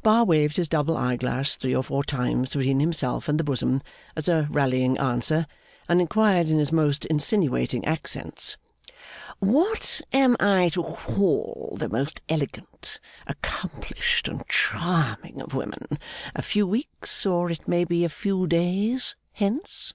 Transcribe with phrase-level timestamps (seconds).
[0.00, 3.80] Bar waved his double eye glass three or four times between himself and the Bosom,
[4.14, 5.44] as a rallying answer,
[5.88, 8.56] and inquired in his most insinuating accents:
[9.40, 15.98] 'What am I to call the most elegant, accomplished and charming of women,
[16.32, 19.94] a few weeks, or it may be a few days, hence?